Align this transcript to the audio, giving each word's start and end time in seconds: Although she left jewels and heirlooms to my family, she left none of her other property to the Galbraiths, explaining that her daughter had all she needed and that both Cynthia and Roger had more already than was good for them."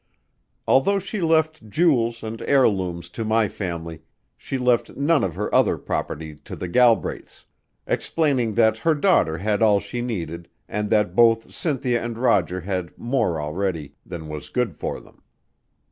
Although 0.67 0.97
she 0.97 1.21
left 1.21 1.69
jewels 1.69 2.23
and 2.23 2.41
heirlooms 2.41 3.07
to 3.09 3.23
my 3.23 3.47
family, 3.47 4.01
she 4.35 4.57
left 4.57 4.95
none 4.97 5.23
of 5.23 5.35
her 5.35 5.53
other 5.53 5.77
property 5.77 6.33
to 6.43 6.55
the 6.55 6.67
Galbraiths, 6.67 7.45
explaining 7.85 8.55
that 8.55 8.79
her 8.79 8.95
daughter 8.95 9.37
had 9.37 9.61
all 9.61 9.79
she 9.79 10.01
needed 10.01 10.49
and 10.67 10.89
that 10.89 11.15
both 11.15 11.53
Cynthia 11.53 12.03
and 12.03 12.17
Roger 12.17 12.61
had 12.61 12.97
more 12.97 13.39
already 13.39 13.93
than 14.03 14.27
was 14.27 14.49
good 14.49 14.75
for 14.75 14.99
them." 14.99 15.21